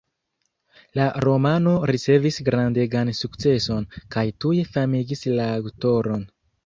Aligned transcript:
La 0.99 1.03
romano 1.25 1.73
ricevis 1.91 2.41
grandegan 2.47 3.11
sukceson, 3.21 3.87
kaj 4.17 4.25
tuj 4.47 4.57
famigis 4.73 5.23
la 5.37 5.47
aŭtoron. 5.59 6.27